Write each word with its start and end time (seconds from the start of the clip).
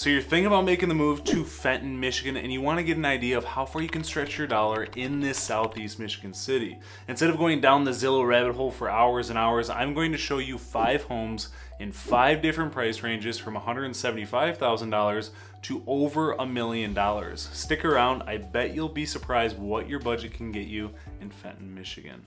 So 0.00 0.08
you're 0.08 0.22
thinking 0.22 0.46
about 0.46 0.64
making 0.64 0.88
the 0.88 0.94
move 0.94 1.24
to 1.24 1.44
Fenton, 1.44 2.00
Michigan, 2.00 2.34
and 2.38 2.50
you 2.50 2.62
want 2.62 2.78
to 2.78 2.82
get 2.82 2.96
an 2.96 3.04
idea 3.04 3.36
of 3.36 3.44
how 3.44 3.66
far 3.66 3.82
you 3.82 3.88
can 3.90 4.02
stretch 4.02 4.38
your 4.38 4.46
dollar 4.46 4.84
in 4.96 5.20
this 5.20 5.36
southeast 5.36 5.98
Michigan 5.98 6.32
city. 6.32 6.78
Instead 7.06 7.28
of 7.28 7.36
going 7.36 7.60
down 7.60 7.84
the 7.84 7.90
Zillow 7.90 8.26
rabbit 8.26 8.54
hole 8.54 8.70
for 8.70 8.88
hours 8.88 9.28
and 9.28 9.38
hours, 9.38 9.68
I'm 9.68 9.92
going 9.92 10.10
to 10.12 10.16
show 10.16 10.38
you 10.38 10.56
five 10.56 11.02
homes 11.02 11.50
in 11.80 11.92
five 11.92 12.40
different 12.40 12.72
price 12.72 13.02
ranges 13.02 13.36
from 13.36 13.56
$175,000 13.56 15.30
to 15.64 15.82
over 15.86 16.32
a 16.32 16.46
million 16.46 16.94
dollars. 16.94 17.50
Stick 17.52 17.84
around, 17.84 18.22
I 18.22 18.38
bet 18.38 18.74
you'll 18.74 18.88
be 18.88 19.04
surprised 19.04 19.58
what 19.58 19.86
your 19.86 19.98
budget 19.98 20.32
can 20.32 20.50
get 20.50 20.66
you 20.66 20.92
in 21.20 21.28
Fenton, 21.28 21.74
Michigan. 21.74 22.24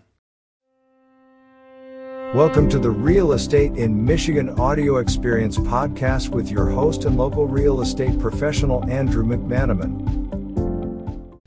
Welcome 2.34 2.68
to 2.70 2.80
the 2.80 2.90
Real 2.90 3.34
Estate 3.34 3.74
in 3.74 4.04
Michigan 4.04 4.60
Audio 4.60 4.98
Experience 4.98 5.56
podcast 5.60 6.30
with 6.30 6.50
your 6.50 6.68
host 6.68 7.06
and 7.06 7.16
local 7.16 7.46
real 7.46 7.80
estate 7.82 8.18
professional, 8.18 8.84
Andrew 8.90 9.24
McManamon. 9.24 10.24